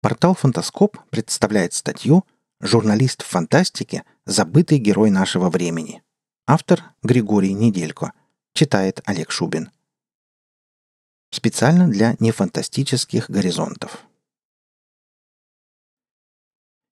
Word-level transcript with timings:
Портал 0.00 0.34
«Фантаскоп» 0.34 0.98
представляет 1.10 1.72
статью 1.72 2.24
«Журналист 2.60 3.22
в 3.22 3.26
фантастике. 3.26 4.04
Забытый 4.24 4.78
герой 4.78 5.10
нашего 5.10 5.50
времени». 5.50 6.02
Автор 6.46 6.82
Григорий 7.02 7.52
Неделько. 7.54 8.12
Читает 8.52 9.00
Олег 9.04 9.30
Шубин. 9.30 9.70
Специально 11.30 11.88
для 11.88 12.16
нефантастических 12.20 13.28
горизонтов. 13.28 14.06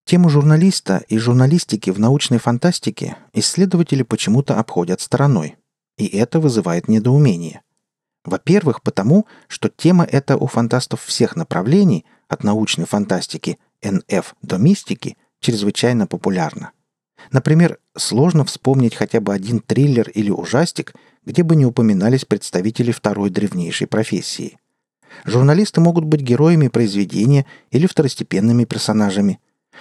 Тему 0.07 0.29
журналиста 0.29 1.05
и 1.09 1.17
журналистики 1.19 1.91
в 1.91 1.99
научной 1.99 2.39
фантастике 2.39 3.17
исследователи 3.33 4.03
почему-то 4.03 4.59
обходят 4.59 5.01
стороной. 5.01 5.57
И 5.97 6.07
это 6.07 6.41
вызывает 6.41 6.89
недоумение. 6.89 7.63
Во-первых, 8.25 8.83
потому, 8.83 9.27
что 9.49 9.69
тема 9.69 10.05
эта 10.05 10.37
у 10.37 10.47
фантастов 10.47 11.03
всех 11.03 11.37
направлений, 11.37 12.05
от 12.29 12.45
научной 12.45 12.87
фантастики 12.87 13.59
НФ 13.83 14.35
до 14.43 14.57
мистики, 14.59 15.17
чрезвычайно 15.41 16.07
популярна. 16.07 16.73
Например, 17.31 17.79
сложно 17.97 18.45
вспомнить 18.45 18.95
хотя 18.95 19.21
бы 19.21 19.33
один 19.33 19.61
триллер 19.61 20.09
или 20.11 20.31
ужастик, 20.31 20.95
где 21.25 21.43
бы 21.43 21.57
не 21.57 21.65
упоминались 21.65 22.25
представители 22.25 22.93
второй 22.93 23.31
древнейшей 23.31 23.87
профессии. 23.87 24.59
Журналисты 25.25 25.81
могут 25.81 26.05
быть 26.05 26.21
героями 26.21 26.69
произведения 26.69 27.47
или 27.71 27.87
второстепенными 27.87 28.65
персонажами. 28.65 29.41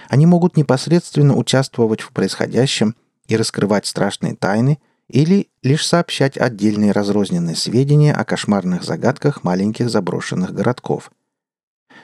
Они 0.09 0.25
могут 0.25 0.57
непосредственно 0.57 1.35
участвовать 1.35 2.01
в 2.01 2.11
происходящем 2.11 2.95
и 3.27 3.35
раскрывать 3.35 3.85
страшные 3.85 4.35
тайны– 4.35 4.79
или 5.13 5.49
лишь 5.61 5.85
сообщать 5.85 6.37
отдельные 6.37 6.91
разрозненные 6.91 7.55
сведения 7.55 8.13
о 8.13 8.25
кошмарных 8.25 8.83
загадках 8.83 9.43
маленьких 9.43 9.89
заброшенных 9.89 10.53
городков. 10.53 11.11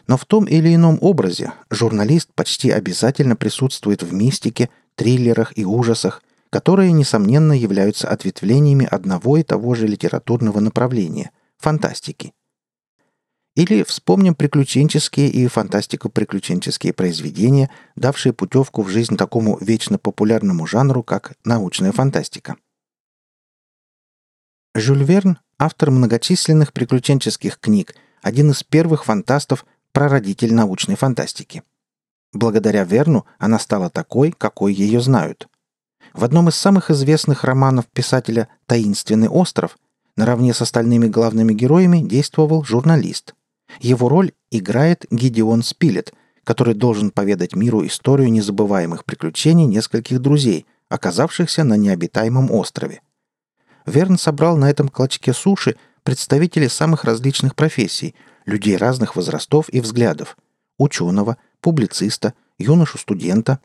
Но 0.10 0.18
в 0.18 0.26
том 0.26 0.46
или 0.46 0.74
ином 0.74 0.98
образе 1.02 1.54
журналист 1.70 2.34
почти 2.34 2.72
обязательно 2.72 3.36
присутствует 3.36 4.02
в 4.02 4.12
мистике, 4.12 4.72
триллерах 4.96 5.56
и 5.56 5.64
ужасах, 5.64 6.24
которые, 6.50 6.92
несомненно, 6.94 7.54
являются 7.54 8.10
ответвлениями 8.10 8.88
одного 8.90 9.38
и 9.38 9.44
того 9.44 9.76
же 9.76 9.86
литературного 9.86 10.62
направления– 10.62 11.30
фантастики. 11.60 12.34
Или 13.56 13.84
вспомним 13.84 14.34
приключенческие 14.34 15.30
и 15.30 15.46
фантастико-приключенческие 15.46 16.92
произведения, 16.92 17.70
давшие 17.96 18.34
путевку 18.34 18.82
в 18.82 18.90
жизнь 18.90 19.16
такому 19.16 19.60
вечно 19.62 20.00
популярному 20.00 20.66
жанру, 20.66 21.04
как 21.04 21.34
научная 21.46 21.92
фантастика– 21.92 22.56
Жюль 24.76 25.04
Верн– 25.04 25.40
автор 25.60 25.92
многочисленных 25.92 26.74
приключенческих 26.74 27.60
книг, 27.60 27.96
один 28.22 28.52
из 28.52 28.64
первых 28.64 29.04
фантастов, 29.04 29.66
прародитель 29.92 30.54
научной 30.54 30.96
фантастики. 30.96 31.64
Благодаря 32.34 32.84
Верну 32.84 33.26
она 33.38 33.60
стала 33.60 33.90
такой, 33.90 34.32
какой 34.32 34.74
ее 34.74 35.02
знают. 35.02 35.48
В 36.14 36.24
одном 36.24 36.50
из 36.50 36.56
самых 36.56 36.92
известных 36.92 37.44
романов 37.44 37.88
писателя 37.88 38.48
«Таинственный 38.66 39.28
остров» 39.28 39.78
наравне 40.16 40.54
с 40.54 40.62
остальными 40.62 41.08
главными 41.08 41.54
героями 41.54 42.00
действовал 42.00 42.64
журналист. 42.64 43.36
Его 43.80 44.10
роль 44.10 44.34
играет 44.52 45.06
Гидеон 45.12 45.64
Спилет, 45.64 46.14
который 46.44 46.74
должен 46.74 47.12
поведать 47.12 47.56
миру 47.56 47.86
историю 47.86 48.32
незабываемых 48.32 49.06
приключений 49.06 49.66
нескольких 49.66 50.20
друзей, 50.20 50.66
оказавшихся 50.90 51.64
на 51.64 51.76
необитаемом 51.76 52.52
острове– 52.52 53.02
Верн 53.90 54.18
собрал 54.18 54.58
на 54.58 54.70
этом 54.70 54.90
клочке 54.90 55.34
суши 55.34 55.76
представителей 56.04 56.70
самых 56.70 57.04
различных 57.04 57.56
профессий, 57.56 58.16
людей 58.50 58.76
разных 58.76 59.16
возрастов 59.16 59.70
и 59.70 59.80
взглядов, 59.80 60.38
ученого, 60.78 61.38
публициста, 61.62 62.34
юношу-студента. 62.58 63.60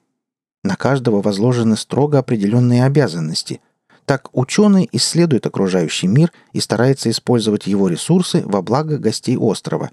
На 0.63 0.77
каждого 0.77 1.21
возложены 1.21 1.77
строго 1.77 2.19
определенные 2.19 2.85
обязанности. 2.85 3.61
Так 4.05 4.29
ученый 4.33 4.89
исследует 4.93 5.47
окружающий 5.47 6.07
мир 6.07 6.33
и 6.53 6.61
старается 6.61 7.11
использовать 7.11 7.67
его 7.67 7.89
ресурсы 7.89 8.43
во 8.45 8.63
благо 8.63 8.99
гостей 8.99 9.37
острова. 9.37 9.91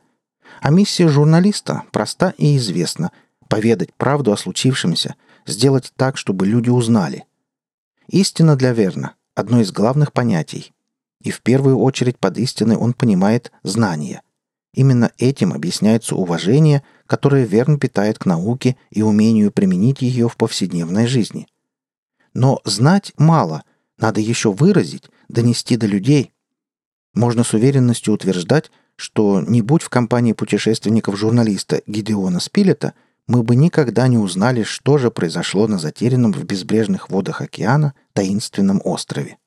А 0.61 0.69
миссия 0.69 1.07
журналиста 1.07 1.83
проста 1.91 2.33
и 2.37 2.57
известна– 2.57 3.11
поведать 3.47 3.93
правду 3.93 4.31
о 4.31 4.37
случившемся, 4.37 5.15
сделать 5.45 5.91
так, 5.97 6.17
чтобы 6.17 6.45
люди 6.45 6.69
узнали. 6.69 7.25
Истина 8.07 8.55
для 8.55 8.71
Верна– 8.71 9.15
одно 9.35 9.61
из 9.61 9.71
главных 9.71 10.13
понятий. 10.13 10.73
И 11.21 11.31
в 11.31 11.41
первую 11.41 11.77
очередь 11.79 12.17
под 12.17 12.37
истиной 12.37 12.75
он 12.77 12.93
понимает 12.93 13.51
знание. 13.63 14.21
Именно 14.73 15.11
этим 15.17 15.53
объясняется 15.53 16.15
уважение, 16.15 16.83
которое 17.07 17.45
Верн 17.45 17.77
питает 17.77 18.19
к 18.19 18.25
науке 18.25 18.77
и 18.89 19.01
умению 19.01 19.51
применить 19.51 20.01
ее 20.01 20.29
в 20.29 20.37
повседневной 20.37 21.07
жизни. 21.07 21.47
Но 22.33 22.61
знать 22.63 23.13
мало, 23.17 23.63
надо 23.97 24.21
еще 24.21 24.51
выразить, 24.53 25.09
донести 25.27 25.75
до 25.75 25.87
людей. 25.87 26.33
Можно 27.13 27.43
с 27.43 27.53
уверенностью 27.53 28.13
утверждать, 28.13 28.71
что 28.95 29.41
не 29.41 29.61
будь 29.61 29.81
в 29.83 29.89
компании 29.89 30.33
путешественников-журналиста 30.33 31.81
Гидеона 31.85 32.39
Спилета– 32.39 32.93
мы 33.31 33.43
бы 33.43 33.55
никогда 33.55 34.09
не 34.09 34.17
узнали, 34.17 34.63
что 34.63 34.97
же 34.97 35.09
произошло 35.09 35.65
на 35.65 35.77
затерянном 35.77 36.33
в 36.33 36.43
безбрежных 36.43 37.09
водах 37.09 37.39
океана 37.39 37.93
таинственном 38.11 38.81
острове. 38.83 39.37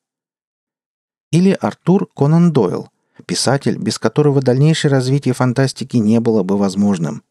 Или 1.30 1.56
Артур 1.60 2.08
Конан 2.16 2.50
Дойл, 2.50 2.88
писатель, 3.26 3.76
без 3.76 3.98
которого 3.98 4.40
дальнейшее 4.40 4.90
развитие 4.90 5.34
фантастики 5.34 5.96
не 5.96 6.20
было 6.20 6.42
бы 6.42 6.56
возможным. 6.56 7.22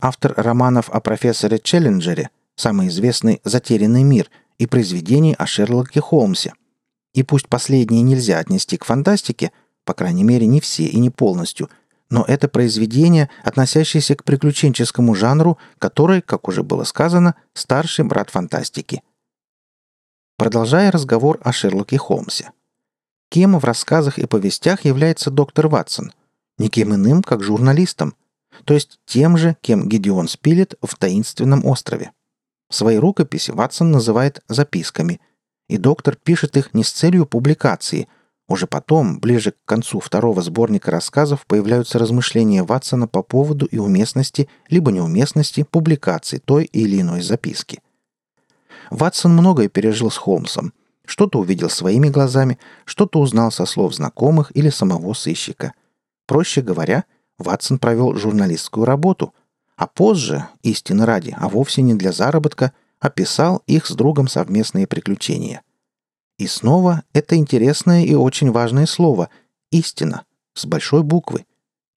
Автор 0.00 0.34
романов 0.36 0.90
о 0.90 1.00
профессоре 1.00 1.58
Челленджере, 1.58 2.30
самый 2.54 2.88
известный 2.88 3.40
«Затерянный 3.44 4.02
мир» 4.02 4.30
и 4.58 4.66
произведений 4.66 5.34
о 5.38 5.46
Шерлоке 5.46 6.00
Холмсе. 6.00 6.54
И 7.14 7.22
пусть 7.22 7.48
последние 7.48 8.02
нельзя 8.02 8.38
отнести 8.38 8.76
к 8.76 8.84
фантастике, 8.84 9.52
по 9.84 9.94
крайней 9.94 10.24
мере 10.24 10.46
не 10.46 10.60
все 10.60 10.84
и 10.84 10.98
не 10.98 11.10
полностью– 11.10 11.70
но 12.10 12.24
это 12.26 12.48
произведение, 12.48 13.28
относящееся 13.42 14.14
к 14.14 14.24
приключенческому 14.24 15.14
жанру, 15.14 15.58
который, 15.78 16.22
как 16.22 16.48
уже 16.48 16.62
было 16.62 16.84
сказано, 16.84 17.34
старший 17.52 18.04
брат 18.04 18.30
фантастики. 18.30 19.02
Продолжая 20.36 20.90
разговор 20.90 21.40
о 21.42 21.52
Шерлоке 21.52 21.98
Холмсе. 21.98 22.52
Кем 23.28 23.58
в 23.58 23.64
рассказах 23.64 24.18
и 24.18 24.26
повестях 24.26 24.84
является 24.84 25.30
доктор 25.30 25.68
Ватсон? 25.68 26.12
Никем 26.58 26.94
иным, 26.94 27.22
как 27.22 27.42
журналистом. 27.42 28.14
То 28.64 28.74
есть 28.74 28.98
тем 29.04 29.36
же, 29.36 29.56
кем 29.60 29.88
Гедеон 29.88 30.28
Спилет 30.28 30.74
в 30.82 30.96
«Таинственном 30.96 31.64
острове». 31.66 32.12
Свои 32.70 32.96
рукописи 32.96 33.50
Ватсон 33.50 33.90
называет 33.90 34.42
записками, 34.48 35.20
и 35.68 35.76
доктор 35.76 36.16
пишет 36.16 36.56
их 36.56 36.74
не 36.74 36.84
с 36.84 36.90
целью 36.90 37.26
публикации, 37.26 38.08
уже 38.48 38.68
потом, 38.68 39.18
ближе 39.18 39.52
к 39.52 39.56
концу 39.64 39.98
второго 39.98 40.40
сборника 40.40 40.92
рассказов, 40.92 41.46
появляются 41.46 41.98
размышления 41.98 42.62
Ватсона 42.62 43.08
по 43.08 43.22
поводу 43.22 43.66
и 43.66 43.78
уместности, 43.78 44.48
либо 44.68 44.92
неуместности 44.92 45.64
публикации 45.64 46.38
той 46.38 46.64
или 46.64 47.00
иной 47.00 47.22
записки. 47.22 47.80
Ватсон 48.90 49.32
многое 49.32 49.68
пережил 49.68 50.12
с 50.12 50.16
Холмсом. 50.16 50.72
Что-то 51.06 51.38
увидел 51.38 51.70
своими 51.70 52.08
глазами, 52.08 52.58
что-то 52.84 53.20
узнал 53.20 53.50
со 53.50 53.64
слов 53.64 53.94
знакомых 53.94 54.50
или 54.54 54.70
самого 54.70 55.14
сыщика. 55.14 55.72
Проще 56.26 56.60
говоря, 56.60 57.04
Ватсон 57.38 57.78
провел 57.78 58.14
журналистскую 58.16 58.84
работу, 58.84 59.32
а 59.76 59.86
позже, 59.86 60.48
истины 60.62 61.06
ради, 61.06 61.34
а 61.38 61.48
вовсе 61.48 61.82
не 61.82 61.94
для 61.94 62.12
заработка, 62.12 62.72
описал 62.98 63.62
их 63.66 63.86
с 63.86 63.92
другом 63.92 64.26
совместные 64.26 64.86
приключения. 64.86 65.62
И 66.38 66.46
снова 66.46 67.02
это 67.12 67.36
интересное 67.36 68.04
и 68.04 68.14
очень 68.14 68.50
важное 68.50 68.86
слово 68.86 69.30
«истина» 69.70 70.24
с 70.54 70.66
большой 70.66 71.02
буквы. 71.02 71.46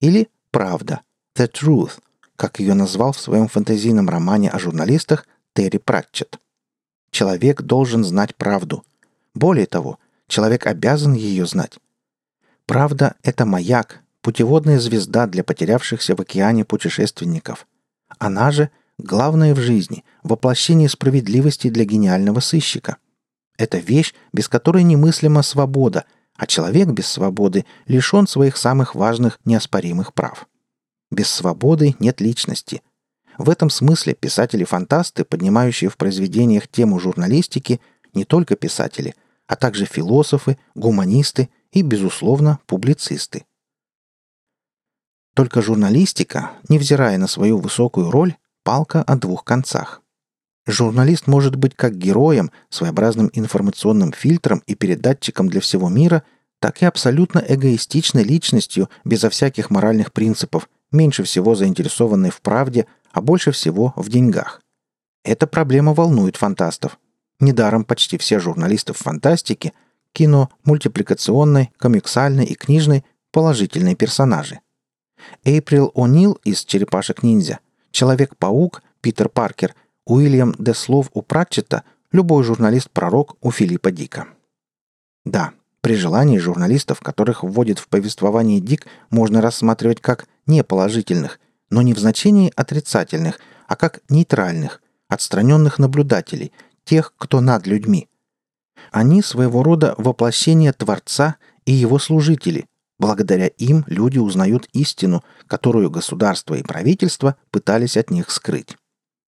Или 0.01 0.29
«правда»– 0.51 1.01
«the 1.37 1.51
truth», 1.51 1.99
как 2.35 2.59
ее 2.59 2.73
назвал 2.73 3.11
в 3.11 3.19
своем 3.19 3.47
фэнтезийном 3.47 4.07
романе 4.07 4.49
о 4.49 4.59
журналистах 4.59 5.27
Терри 5.53 5.77
Пратчетт. 5.77 6.39
Человек 7.11 7.61
должен 7.61 8.03
знать 8.03 8.35
правду. 8.35 8.83
Более 9.33 9.65
того, 9.65 9.99
человек 10.27 10.67
обязан 10.67 11.13
ее 11.13 11.45
знать. 11.45 11.79
Правда– 12.65 13.15
это 13.23 13.45
маяк, 13.45 14.01
путеводная 14.21 14.79
звезда 14.79 15.27
для 15.27 15.43
потерявшихся 15.43 16.15
в 16.15 16.21
океане 16.21 16.65
путешественников. 16.65 17.67
Она 18.17 18.51
же– 18.51 18.69
главное 18.97 19.55
в 19.55 19.59
жизни, 19.59 20.03
воплощение 20.23 20.89
справедливости 20.89 21.69
для 21.69 21.85
гениального 21.85 22.39
сыщика– 22.39 22.97
это 23.59 23.77
вещь, 23.77 24.13
без 24.31 24.47
которой 24.47 24.83
немыслима 24.83 25.41
свобода, 25.41 26.05
а 26.37 26.47
человек 26.47 26.87
без 26.87 27.07
свободы 27.07 27.65
лишен 27.87 28.25
своих 28.25 28.55
самых 28.55 28.95
важных 28.95 29.37
неоспоримых 29.43 30.13
прав. 30.13 30.47
Без 31.11 31.29
свободы 31.29 31.93
нет 31.99 32.21
личности. 32.21 32.81
В 33.37 33.49
этом 33.49 33.69
смысле 33.69 34.13
писатели-фантасты, 34.13 35.25
поднимающие 35.25 35.89
в 35.89 35.97
произведениях 35.97 36.69
тему 36.69 36.99
журналистики, 36.99 37.81
не 38.13 38.25
только 38.25 38.55
писатели, 38.55 39.15
а 39.47 39.55
также 39.55 39.85
философы, 39.85 40.57
гуманисты 40.75 41.49
и, 41.71 41.81
безусловно, 41.81 42.59
публицисты. 42.65 43.45
Только 45.35 45.61
журналистика, 45.61 46.51
невзирая 46.67 47.17
на 47.17 47.27
свою 47.27 47.59
высокую 47.59 48.11
роль, 48.11 48.35
палка 48.63 49.01
о 49.01 49.15
двух 49.15 49.43
концах. 49.43 50.01
Журналист 50.67 51.27
может 51.27 51.55
быть 51.55 51.75
как 51.75 51.97
героем, 51.97 52.51
своеобразным 52.69 53.29
информационным 53.33 54.11
фильтром 54.11 54.61
и 54.67 54.75
передатчиком 54.75 55.49
для 55.49 55.61
всего 55.61 55.89
мира, 55.89 56.23
так 56.59 56.81
и 56.81 56.85
абсолютно 56.85 57.39
эгоистичной 57.39 58.23
личностью, 58.23 58.89
безо 59.05 59.29
всяких 59.29 59.69
моральных 59.69 60.11
принципов, 60.11 60.69
меньше 60.91 61.23
всего 61.23 61.55
заинтересованной 61.55 62.29
в 62.29 62.41
правде, 62.41 62.85
а 63.11 63.21
больше 63.21 63.51
всего 63.51 63.93
в 63.95 64.09
деньгах. 64.09 64.61
Эта 65.23 65.47
проблема 65.47 65.93
волнует 65.93 66.35
фантастов. 66.35 66.99
Недаром 67.39 67.85
почти 67.85 68.17
все 68.17 68.39
журналисты 68.39 68.93
в 68.93 68.97
фантастике– 68.97 69.73
кино, 70.13 70.49
мультипликационной, 70.63 71.71
комиксальной 71.77 72.45
и 72.45 72.55
книжной– 72.55 73.05
положительные 73.31 73.95
персонажи. 73.95 74.59
Эйприл 75.43 75.91
О'Нил 75.95 76.39
из 76.43 76.65
«Черепашек-ниндзя», 76.65 77.59
Человек-паук, 77.91 78.83
Питер 79.01 79.29
Паркер, 79.29 79.75
Уильям 80.05 80.53
Деслов 80.57 81.09
у 81.13 81.21
Пратчета, 81.21 81.83
любой 82.11 82.43
журналист-пророк 82.43 83.37
у 83.41 83.51
Филиппа 83.51 83.91
Дика. 83.91 84.27
Да, 85.25 85.53
при 85.81 85.95
желании 85.95 86.37
журналистов, 86.37 87.01
которых 87.01 87.43
вводит 87.43 87.79
в 87.79 87.87
повествование 87.87 88.59
Дик, 88.59 88.87
можно 89.09 89.41
рассматривать 89.41 90.01
как 90.01 90.27
неположительных, 90.45 91.39
но 91.69 91.81
не 91.81 91.93
в 91.93 91.99
значении 91.99 92.51
отрицательных, 92.55 93.39
а 93.67 93.75
как 93.75 94.01
нейтральных, 94.09 94.81
отстраненных 95.07 95.79
наблюдателей, 95.79 96.51
тех, 96.89 97.13
кто 97.17 97.39
над 97.39 97.67
людьми. 97.67 98.09
Они 98.91 99.21
своего 99.21 99.61
рода 99.61 99.93
воплощение 99.99 100.73
Творца 100.73 101.35
и 101.65 101.71
его 101.71 101.99
служители. 101.99 102.65
Благодаря 102.97 103.45
им 103.45 103.83
люди 103.85 104.17
узнают 104.17 104.67
истину, 104.73 105.23
которую 105.45 105.91
государство 105.91 106.55
и 106.55 106.63
правительство 106.63 107.35
пытались 107.51 107.95
от 107.95 108.09
них 108.09 108.31
скрыть. 108.31 108.75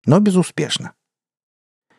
Но 0.05 0.19
безуспешно. 0.19 0.93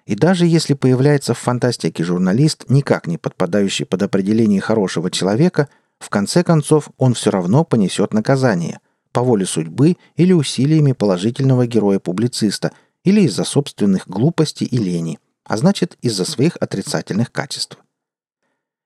И 0.07 0.15
даже 0.15 0.47
если 0.47 0.75
появляется 0.75 1.35
в 1.35 1.39
фантастике 1.39 2.05
журналист, 2.05 2.67
никак 2.69 3.09
не 3.09 3.19
подпадающий 3.19 3.85
под 3.85 4.05
определение 4.05 4.61
хорошего 4.61 5.11
человека, 5.11 5.69
в 5.99 6.09
конце 6.09 6.45
концов 6.45 6.89
он 6.99 7.15
все 7.15 7.31
равно 7.31 7.65
понесет 7.65 8.15
наказание 8.15 8.79
по 9.11 9.23
воле 9.23 9.45
судьбы 9.45 9.97
или 10.15 10.33
усилиями 10.33 10.93
положительного 10.93 11.67
героя-публициста 11.67 12.71
или 13.03 13.23
из-за 13.23 13.43
собственных 13.43 14.07
глупостей 14.07 14.65
и 14.65 14.79
лени, 14.79 15.19
а 15.49 15.57
значит 15.57 15.97
из-за 16.03 16.25
своих 16.25 16.57
отрицательных 16.61 17.33
качеств. 17.33 17.79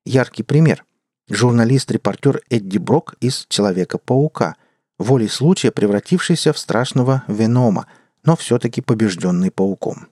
Яркий 0.06 0.42
пример. 0.42 0.84
Журналист-репортер 1.28 2.42
Эдди 2.50 2.78
Брок 2.78 3.14
из 3.20 3.46
«Человека-паука», 3.48 4.56
волей 4.98 5.28
случая 5.28 5.70
превратившийся 5.70 6.52
в 6.52 6.58
страшного 6.58 7.24
Венома, 7.26 7.86
но 8.24 8.36
все-таки 8.36 8.80
побежденный 8.80 9.50
пауком. 9.50 10.08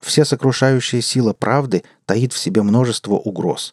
Вся 0.00 0.24
сокрушающая 0.24 1.00
сила 1.00 1.32
правды 1.32 1.84
таит 2.06 2.32
в 2.32 2.38
себе 2.38 2.62
множество 2.62 3.14
угроз. 3.14 3.72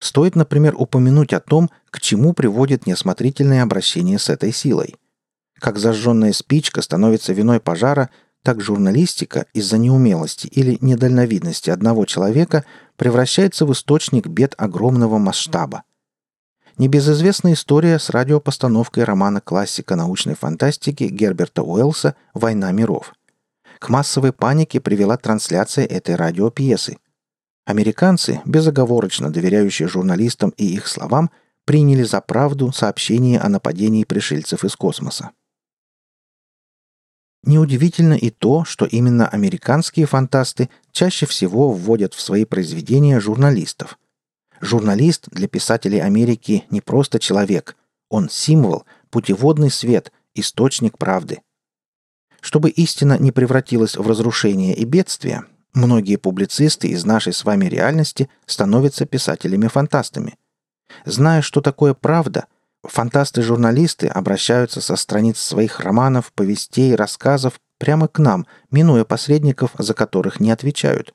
Стоит, 0.00 0.36
например, 0.36 0.74
упомянуть 0.76 1.32
о 1.32 1.40
том, 1.40 1.70
к 1.90 2.00
чему 2.00 2.32
приводит 2.32 2.86
неосмотрительное 2.86 3.62
обращение 3.62 4.18
с 4.18 4.28
этой 4.28 4.52
силой. 4.52 4.96
Как 5.58 5.78
зажженная 5.78 6.32
спичка 6.32 6.82
становится 6.82 7.32
виной 7.32 7.60
пожара, 7.60 8.10
так 8.46 8.60
журналистика 8.60 9.46
из-за 9.54 9.76
неумелости 9.76 10.46
или 10.46 10.78
недальновидности 10.80 11.70
одного 11.70 12.04
человека 12.04 12.64
превращается 12.94 13.66
в 13.66 13.72
источник 13.72 14.28
бед 14.28 14.54
огромного 14.56 15.18
масштаба. 15.18 15.82
Небезызвестная 16.78 17.54
история 17.54 17.98
с 17.98 18.08
радиопостановкой 18.08 19.02
романа 19.02 19.40
классика 19.40 19.96
научной 19.96 20.36
фантастики 20.36 21.08
Герберта 21.10 21.64
Уэллса 21.64 22.14
«Война 22.34 22.70
миров». 22.70 23.14
К 23.80 23.88
массовой 23.88 24.32
панике 24.32 24.78
привела 24.78 25.16
трансляция 25.16 25.84
этой 25.84 26.14
радиопьесы. 26.14 26.98
Американцы, 27.64 28.42
безоговорочно 28.44 29.32
доверяющие 29.32 29.88
журналистам 29.88 30.50
и 30.50 30.72
их 30.72 30.86
словам, 30.86 31.32
приняли 31.64 32.04
за 32.04 32.20
правду 32.20 32.70
сообщение 32.70 33.40
о 33.40 33.48
нападении 33.48 34.04
пришельцев 34.04 34.62
из 34.62 34.76
космоса. 34.76 35.32
Неудивительно 37.46 38.14
и 38.14 38.30
то, 38.30 38.64
что 38.64 38.86
именно 38.86 39.28
американские 39.28 40.06
фантасты 40.06 40.68
чаще 40.90 41.26
всего 41.26 41.70
вводят 41.70 42.12
в 42.12 42.20
свои 42.20 42.44
произведения 42.44 43.20
журналистов. 43.20 44.00
Журналист 44.60 45.28
для 45.30 45.46
писателей 45.46 46.00
Америки 46.00 46.64
не 46.70 46.80
просто 46.80 47.20
человек, 47.20 47.76
он 48.08 48.28
символ, 48.28 48.84
путеводный 49.10 49.70
свет, 49.70 50.10
источник 50.34 50.98
правды. 50.98 51.40
Чтобы 52.40 52.68
истина 52.70 53.16
не 53.16 53.30
превратилась 53.30 53.96
в 53.96 54.08
разрушение 54.08 54.74
и 54.74 54.84
бедствие, 54.84 55.44
многие 55.72 56.16
публицисты 56.16 56.88
из 56.88 57.04
нашей 57.04 57.32
с 57.32 57.44
вами 57.44 57.66
реальности 57.66 58.28
становятся 58.46 59.06
писателями-фантастами. 59.06 60.34
Зная, 61.04 61.42
что 61.42 61.60
такое 61.60 61.94
правда, 61.94 62.46
фантасты-журналисты 62.88 64.06
обращаются 64.06 64.80
со 64.80 64.96
страниц 64.96 65.38
своих 65.38 65.80
романов, 65.80 66.32
повестей, 66.32 66.94
рассказов 66.94 67.60
прямо 67.78 68.08
к 68.08 68.18
нам, 68.18 68.46
минуя 68.70 69.04
посредников, 69.04 69.72
за 69.78 69.94
которых 69.94 70.40
не 70.40 70.50
отвечают. 70.50 71.14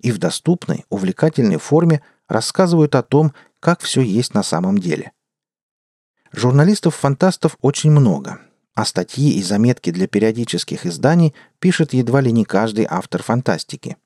И 0.00 0.10
в 0.10 0.18
доступной, 0.18 0.84
увлекательной 0.88 1.58
форме 1.58 2.02
рассказывают 2.28 2.94
о 2.94 3.02
том, 3.02 3.32
как 3.60 3.80
все 3.80 4.00
есть 4.00 4.34
на 4.34 4.42
самом 4.42 4.78
деле. 4.78 5.12
Журналистов-фантастов 6.32 7.56
очень 7.60 7.90
много– 7.90 8.40
а 8.74 8.84
статьи 8.84 9.32
и 9.32 9.42
заметки 9.42 9.90
для 9.90 10.06
периодических 10.06 10.86
изданий 10.86 11.34
пишет 11.58 11.92
едва 11.92 12.20
ли 12.20 12.32
не 12.32 12.44
каждый 12.44 12.86
автор 12.88 13.22
фантастики. 13.22 13.96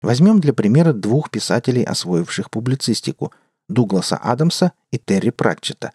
Возьмем 0.00 0.40
для 0.40 0.54
примера 0.54 0.92
двух 0.92 1.30
писателей, 1.30 1.84
освоивших 1.84 2.50
публицистику– 2.50 3.32
Дугласа 3.68 4.16
Адамса 4.16 4.72
и 4.90 4.98
Терри 4.98 5.28
Пратчета. 5.28 5.92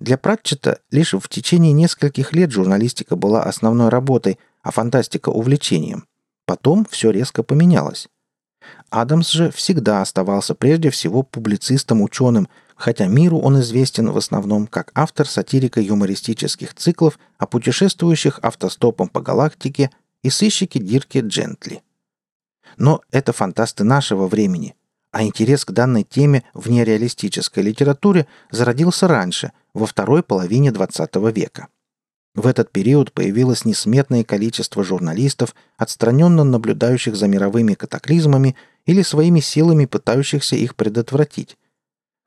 Для 0.00 0.16
Пратчета 0.16 0.80
лишь 0.90 1.12
в 1.12 1.28
течение 1.28 1.72
нескольких 1.72 2.32
лет 2.32 2.50
журналистика 2.50 3.16
была 3.16 3.42
основной 3.42 3.90
работой, 3.90 4.38
а 4.62 4.70
фантастика– 4.70 5.28
увлечением. 5.30 6.06
Потом 6.46 6.86
все 6.90 7.10
резко 7.10 7.42
поменялось. 7.42 8.08
Адамс 8.88 9.30
же 9.30 9.50
всегда 9.50 10.00
оставался 10.00 10.54
прежде 10.54 10.90
всего 10.90 11.22
публицистом-ученым, 11.22 12.48
хотя 12.76 13.06
миру 13.06 13.38
он 13.38 13.60
известен 13.60 14.10
в 14.10 14.16
основном 14.16 14.66
как 14.66 14.90
автор 14.94 15.26
сатирико-юмористических 15.26 16.74
циклов 16.74 17.18
о 17.38 17.46
путешествующих 17.46 18.38
автостопом 18.42 19.08
по 19.08 19.20
галактике 19.20 19.90
и 20.22 20.30
сыщике 20.30 20.80
Дирке 20.80 21.20
Джентли. 21.20 21.82
Но 22.78 23.02
это 23.10 23.32
фантасты 23.32 23.84
нашего 23.84 24.28
времени, 24.28 24.74
а 25.12 25.24
интерес 25.24 25.64
к 25.64 25.72
данной 25.72 26.04
теме 26.04 26.44
в 26.54 26.70
нереалистической 26.70 27.62
литературе 27.62 28.26
зародился 28.50 29.08
раньше, 29.08 29.52
во 29.74 29.86
второй 29.86 30.22
половине 30.22 30.70
XX 30.70 31.32
века. 31.32 31.68
В 32.34 32.46
этот 32.46 32.70
период 32.70 33.12
появилось 33.12 33.64
несметное 33.64 34.22
количество 34.22 34.84
журналистов, 34.84 35.54
отстраненно 35.76 36.44
наблюдающих 36.44 37.16
за 37.16 37.26
мировыми 37.26 37.74
катаклизмами 37.74 38.56
или 38.86 39.02
своими 39.02 39.40
силами 39.40 39.86
пытающихся 39.86 40.54
их 40.56 40.76
предотвратить. 40.76 41.56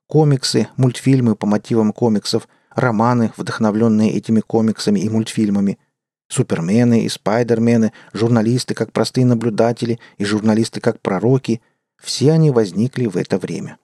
Комиксы, 0.08 0.68
мультфильмы 0.76 1.36
по 1.36 1.48
мотивам 1.48 1.94
комиксов, 1.94 2.50
романы, 2.76 3.32
вдохновленные 3.38 4.12
этими 4.12 4.42
комиксами 4.42 5.00
и 5.00 5.08
мультфильмами, 5.08 5.80
супермены 6.28 7.06
и 7.06 7.10
спайдермены, 7.10 7.94
журналисты 8.12 8.74
как 8.74 8.92
простые 8.92 9.26
наблюдатели 9.26 10.00
и 10.18 10.26
журналисты 10.26 10.82
как 10.82 11.00
пророки– 11.00 11.62
все 12.04 12.32
они 12.32 12.52
возникли 12.52 13.08
в 13.08 13.18
это 13.18 13.38
время. 13.38 13.78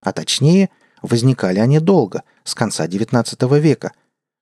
А 0.00 0.12
точнее, 0.12 0.70
возникали 1.00 1.58
они 1.58 1.80
долго, 1.80 2.22
с 2.44 2.54
конца 2.54 2.86
XIX 2.86 3.60
века, 3.60 3.92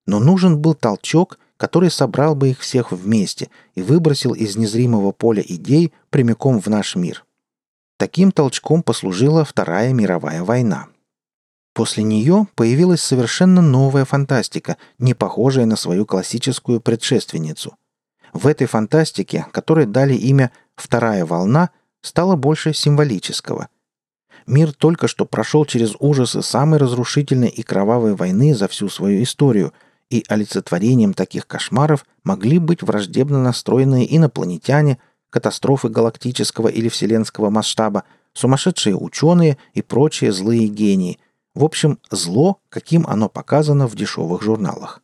но 0.07 0.19
нужен 0.19 0.59
был 0.59 0.75
толчок, 0.75 1.39
который 1.57 1.91
собрал 1.91 2.35
бы 2.35 2.51
их 2.51 2.61
всех 2.61 2.93
вместе 2.93 3.51
и 3.75 3.83
выбросил 3.83 4.33
из 4.33 4.57
незримого 4.57 5.13
поля 5.13 5.43
идей 5.47 5.93
прямиком 6.11 6.61
в 6.61 6.67
наш 6.67 6.97
мир. 6.97 7.25
Таким 7.99 8.33
толчком 8.33 8.83
послужила 8.83 9.45
Вторая 9.45 9.93
мировая 9.93 10.43
война– 10.43 10.89
После 11.73 12.03
нее 12.03 12.47
появилась 12.57 13.01
совершенно 13.01 13.63
новая 13.63 14.05
фантастика, 14.05 14.77
не 14.99 15.15
похожая 15.15 15.67
на 15.67 15.77
свою 15.77 16.05
классическую 16.05 16.81
предшественницу. 16.81 17.77
В 18.33 18.47
этой 18.47 18.67
фантастике, 18.67 19.47
которой 19.53 19.87
дали 19.87 20.15
имя 20.15 20.51
«Вторая 20.77 21.25
волна», 21.25 21.71
стало 22.02 22.37
больше 22.37 22.73
символического. 22.75 23.69
Мир 24.47 24.73
только 24.73 25.07
что 25.07 25.25
прошел 25.25 25.64
через 25.64 25.95
ужасы 25.99 26.42
самой 26.42 26.78
разрушительной 26.78 27.49
и 27.49 27.62
кровавой 27.62 28.14
войны 28.14 28.54
за 28.54 28.69
всю 28.69 28.88
свою 28.88 29.23
историю, 29.23 29.73
и 30.09 30.25
олицетворением 30.28 31.14
таких 31.14 31.47
кошмаров 31.47 32.04
могли 32.25 32.59
быть 32.59 32.83
враждебно 32.83 33.40
настроенные 33.42 34.16
инопланетяне, 34.16 34.99
катастрофы 35.30 35.88
галактического 35.88 36.69
или 36.69 36.88
вселенского 36.88 37.50
масштаба, 37.50 38.04
сумасшедшие 38.33 38.97
ученые 38.97 39.59
и 39.75 39.83
прочие 39.83 40.33
злые 40.33 40.69
гении– 40.69 41.19
в 41.54 41.64
общем, 41.64 41.99
зло, 42.11 42.61
каким 42.69 43.07
оно 43.07 43.28
показано 43.28 43.88
в 43.88 43.97
дешевых 43.97 44.42
журналах. 44.42 45.02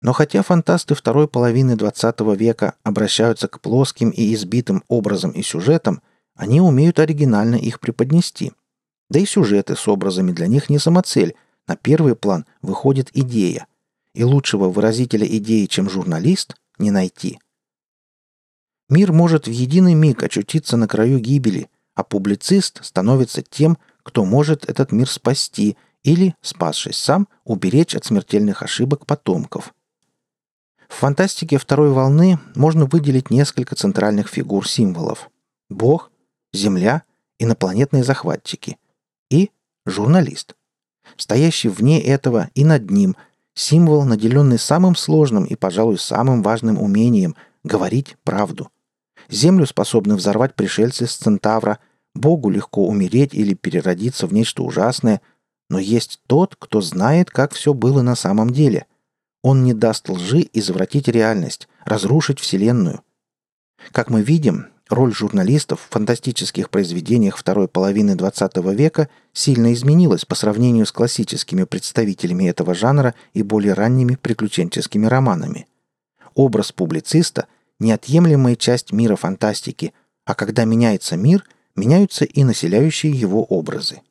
Но 0.00 0.12
хотя 0.12 0.42
фантасты 0.42 0.94
второй 0.94 1.26
половины 1.26 1.72
XX 1.72 2.36
века 2.36 2.74
обращаются 2.84 3.48
к 3.48 3.60
плоским 3.60 4.10
и 4.10 4.32
избитым 4.32 4.84
образам 4.88 5.32
и 5.32 5.42
сюжетам, 5.42 6.02
они 6.36 6.60
умеют 6.60 7.00
оригинально 7.00 7.56
их 7.56 7.80
преподнести. 7.80 8.52
Да 9.10 9.18
и 9.18 9.26
сюжеты 9.26 9.74
с 9.74 9.88
образами 9.88 10.30
для 10.32 10.46
них 10.46 10.70
не 10.70 10.78
самоцель, 10.78 11.34
на 11.66 11.76
первый 11.76 12.14
план 12.14 12.46
выходит 12.62 13.10
идея. 13.12 13.66
И 14.14 14.22
лучшего 14.22 14.68
выразителя 14.68 15.26
идеи, 15.26 15.66
чем 15.66 15.90
журналист, 15.90 16.54
не 16.78 16.90
найти. 16.90 17.40
Мир 18.88 19.12
может 19.12 19.48
в 19.48 19.50
единый 19.50 19.94
миг 19.94 20.22
очутиться 20.22 20.76
на 20.76 20.86
краю 20.86 21.18
гибели, 21.18 21.68
а 21.94 22.04
публицист 22.04 22.84
становится 22.84 23.42
тем, 23.42 23.78
кто 24.02 24.24
может 24.24 24.68
этот 24.70 24.92
мир 24.92 25.10
спасти 25.10 25.76
или, 26.04 26.34
спасшись 26.40 26.96
сам, 26.96 27.28
уберечь 27.44 27.96
от 27.96 28.04
смертельных 28.04 28.62
ошибок 28.62 29.04
потомков– 29.04 29.74
в 30.88 30.94
фантастике 30.94 31.58
второй 31.58 31.92
волны 31.92 32.38
можно 32.54 32.86
выделить 32.86 33.30
несколько 33.30 33.76
центральных 33.76 34.28
фигур 34.28 34.66
символов. 34.66 35.30
Бог, 35.68 36.10
Земля, 36.52 37.02
инопланетные 37.38 38.02
захватчики 38.02 38.78
и 39.30 39.50
журналист. 39.84 40.56
Стоящий 41.16 41.68
вне 41.68 42.02
этого 42.02 42.48
и 42.54 42.64
над 42.64 42.90
ним 42.90 43.16
символ, 43.54 44.04
наделенный 44.04 44.58
самым 44.58 44.96
сложным 44.96 45.44
и, 45.44 45.54
пожалуй, 45.56 45.98
самым 45.98 46.42
важным 46.42 46.80
умением– 46.80 47.36
говорить 47.64 48.16
правду. 48.24 48.70
Землю 49.28 49.66
способны 49.66 50.16
взорвать 50.16 50.54
пришельцы 50.54 51.06
с 51.06 51.16
Центавра, 51.16 51.80
Богу 52.14 52.48
легко 52.48 52.86
умереть 52.86 53.34
или 53.34 53.52
переродиться 53.52 54.26
в 54.26 54.32
нечто 54.32 54.62
ужасное, 54.62 55.20
но 55.68 55.78
есть 55.78 56.20
тот, 56.26 56.56
кто 56.58 56.80
знает, 56.80 57.30
как 57.30 57.52
все 57.52 57.74
было 57.74 58.00
на 58.00 58.14
самом 58.14 58.50
деле– 58.50 58.86
он 59.42 59.64
не 59.64 59.74
даст 59.74 60.08
лжи 60.08 60.48
извратить 60.52 61.08
реальность, 61.08 61.68
разрушить 61.84 62.40
Вселенную. 62.40 63.02
Как 63.92 64.10
мы 64.10 64.22
видим, 64.22 64.66
роль 64.88 65.12
журналистов 65.12 65.80
в 65.80 65.92
фантастических 65.92 66.70
произведениях 66.70 67.36
второй 67.36 67.68
половины 67.68 68.12
XX 68.12 68.74
века 68.74 69.08
сильно 69.32 69.72
изменилась 69.72 70.24
по 70.24 70.34
сравнению 70.34 70.86
с 70.86 70.92
классическими 70.92 71.64
представителями 71.64 72.48
этого 72.48 72.74
жанра 72.74 73.14
и 73.32 73.42
более 73.42 73.74
ранними 73.74 74.16
приключенческими 74.16 75.06
романами. 75.06 75.66
Образ 76.34 76.72
публициста– 76.72 77.46
неотъемлемая 77.78 78.56
часть 78.56 78.92
мира 78.92 79.16
фантастики, 79.16 79.92
а 80.24 80.34
когда 80.34 80.64
меняется 80.64 81.16
мир, 81.16 81.44
меняются 81.76 82.24
и 82.24 82.44
населяющие 82.44 83.12
его 83.12 83.44
образы. 83.44 84.02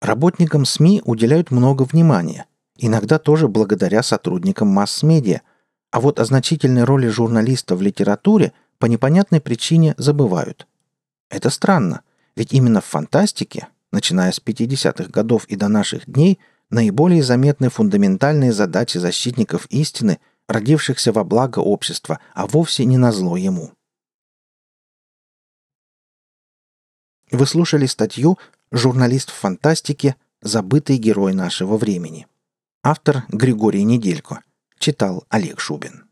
Работникам 0.00 0.64
СМИ 0.64 1.02
уделяют 1.04 1.50
много 1.50 1.82
внимания, 1.84 2.46
Иногда 2.82 3.18
тоже 3.18 3.46
благодаря 3.46 4.02
сотрудникам 4.02 4.68
масс-медиа. 4.68 5.42
А 5.90 6.00
вот 6.00 6.18
о 6.18 6.24
значительной 6.24 6.84
роли 6.84 7.08
журналиста 7.08 7.76
в 7.76 7.82
литературе 7.82 8.54
по 8.78 8.86
непонятной 8.86 9.42
причине 9.42 9.94
забывают. 9.98 10.66
Это 11.28 11.50
странно, 11.50 12.00
ведь 12.36 12.54
именно 12.54 12.80
в 12.80 12.86
фантастике, 12.86 13.68
начиная 13.92 14.32
с 14.32 14.40
50-х 14.40 15.10
годов 15.10 15.44
и 15.44 15.56
до 15.56 15.68
наших 15.68 16.10
дней, 16.10 16.38
наиболее 16.70 17.22
заметны 17.22 17.68
фундаментальные 17.68 18.54
задачи 18.54 18.96
защитников 18.96 19.66
истины, 19.66 20.18
родившихся 20.48 21.12
во 21.12 21.22
благо 21.22 21.58
общества, 21.58 22.18
а 22.34 22.46
вовсе 22.46 22.86
не 22.86 22.96
на 22.96 23.12
зло 23.12 23.36
ему. 23.36 23.72
Вы 27.30 27.46
слушали 27.46 27.84
статью 27.84 28.38
«Журналист 28.72 29.28
в 29.28 29.34
фантастике. 29.34 30.16
Забытый 30.40 30.96
герой 30.96 31.34
нашего 31.34 31.76
времени». 31.76 32.26
Автор 32.82 33.24
Григорий 33.28 33.84
Неделько. 33.84 34.40
Читал 34.78 35.26
Олег 35.28 35.60
Шубин. 35.60 36.09